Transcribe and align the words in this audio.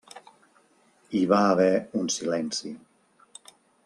Hi 1.19 1.21
va 1.33 1.41
haver 1.49 1.67
un 1.99 2.09
silenci. 2.17 2.73